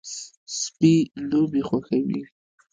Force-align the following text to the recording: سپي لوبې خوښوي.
سپي 0.59 0.93
لوبې 1.29 1.61
خوښوي. 1.67 2.21